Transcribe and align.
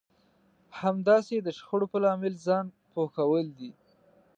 همداسې 0.79 1.35
د 1.41 1.47
شخړې 1.57 1.87
په 1.91 1.97
لامل 2.03 2.33
ځان 2.45 2.65
پوه 2.91 3.07
کول 3.17 3.45
دي. 3.57 3.71